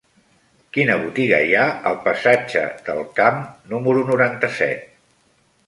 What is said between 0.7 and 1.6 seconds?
Quina botiga hi